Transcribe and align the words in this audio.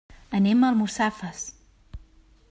Anem 0.37 0.63
a 0.63 0.69
Almussafes. 0.71 1.43